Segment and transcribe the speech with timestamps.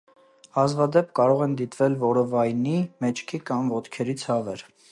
[0.57, 2.73] Հազվադեպ կարող են դիտվել որովայնի,
[3.05, 4.65] մեջքի կամ ոտքերի ցավեր։